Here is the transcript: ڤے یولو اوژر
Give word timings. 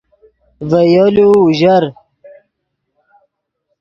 ڤے 0.69 0.81
یولو 0.93 1.27
اوژر 1.43 1.83